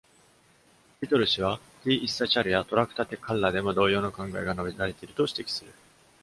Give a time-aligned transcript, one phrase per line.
[0.99, 5.71] Kittle 氏は、T.Issachar や Tractate Kalla でも同様の考えが述べられていると指摘する。